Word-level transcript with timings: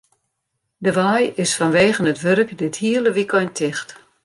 De 0.85 0.91
wei 0.97 1.23
is 1.43 1.53
fanwegen 1.57 2.09
it 2.11 2.21
wurk 2.25 2.49
dit 2.61 2.75
hiele 2.81 3.09
wykein 3.17 3.51
ticht. 3.57 3.89